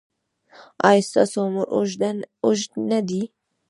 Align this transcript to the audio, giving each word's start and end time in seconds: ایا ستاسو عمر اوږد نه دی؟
ایا 0.89 1.05
ستاسو 1.07 1.37
عمر 1.45 1.65
اوږد 2.47 2.63
نه 2.89 2.99
دی؟ 3.07 3.21